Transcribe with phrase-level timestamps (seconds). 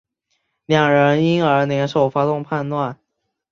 [0.65, 2.99] 两人因而联手发动叛乱。